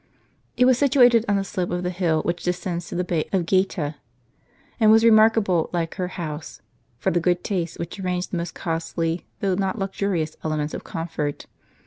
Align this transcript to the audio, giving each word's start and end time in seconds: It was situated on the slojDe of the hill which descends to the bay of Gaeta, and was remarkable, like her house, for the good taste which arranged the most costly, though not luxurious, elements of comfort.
It 0.57 0.65
was 0.65 0.79
situated 0.79 1.25
on 1.29 1.35
the 1.35 1.43
slojDe 1.43 1.75
of 1.75 1.83
the 1.83 1.91
hill 1.91 2.23
which 2.23 2.41
descends 2.41 2.87
to 2.87 2.95
the 2.95 3.03
bay 3.03 3.29
of 3.31 3.45
Gaeta, 3.45 3.97
and 4.79 4.89
was 4.89 5.03
remarkable, 5.05 5.69
like 5.73 5.93
her 5.93 6.07
house, 6.17 6.59
for 6.97 7.11
the 7.11 7.19
good 7.19 7.43
taste 7.43 7.77
which 7.77 7.99
arranged 7.99 8.31
the 8.31 8.37
most 8.37 8.55
costly, 8.55 9.27
though 9.41 9.53
not 9.53 9.77
luxurious, 9.77 10.35
elements 10.43 10.73
of 10.73 10.83
comfort. 10.83 11.45